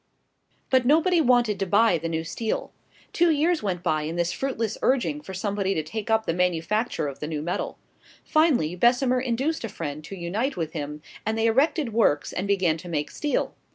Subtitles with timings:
[0.71, 2.71] But nobody wanted to buy the new steel.
[3.13, 7.07] Two years went by in this fruitless urging for somebody to take up the manufacture
[7.07, 7.77] of the new metal.
[8.23, 12.77] Finally, Bessemer induced a friend to unite with him, and they erected works, and began
[12.77, 13.53] to make steel.